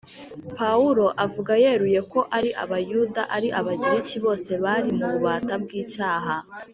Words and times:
Pawulo 0.57 1.05
avuga 1.25 1.51
yeruye 1.63 1.99
ko 2.11 2.19
ari 2.37 2.49
Abayuda 2.63 3.21
ari 3.35 3.49
Abagiriki 3.59 4.17
bose 4.25 4.51
bari 4.63 4.89
mu 4.97 5.05
bubata 5.13 5.53
bw'icyaha, 5.63 6.35